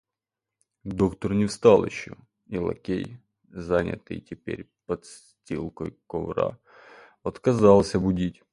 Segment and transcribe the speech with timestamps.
[0.83, 2.15] Доктор не вставал еще,
[2.47, 3.17] и лакей,
[3.49, 6.57] занятый теперь постилкой ковра,
[7.23, 8.41] отказался будить.